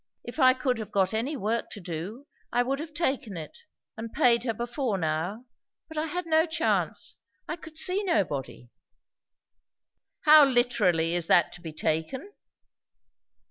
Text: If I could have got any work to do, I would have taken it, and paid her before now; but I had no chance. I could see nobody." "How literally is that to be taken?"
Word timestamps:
If 0.23 0.39
I 0.39 0.55
could 0.55 0.79
have 0.79 0.91
got 0.91 1.13
any 1.13 1.37
work 1.37 1.69
to 1.69 1.79
do, 1.79 2.25
I 2.51 2.63
would 2.63 2.79
have 2.79 2.91
taken 2.91 3.37
it, 3.37 3.55
and 3.95 4.11
paid 4.11 4.45
her 4.45 4.53
before 4.55 4.97
now; 4.97 5.45
but 5.87 5.95
I 5.95 6.07
had 6.07 6.25
no 6.25 6.47
chance. 6.47 7.17
I 7.47 7.55
could 7.55 7.77
see 7.77 8.03
nobody." 8.03 8.71
"How 10.21 10.43
literally 10.43 11.13
is 11.13 11.27
that 11.27 11.51
to 11.51 11.61
be 11.61 11.71
taken?" 11.71 12.33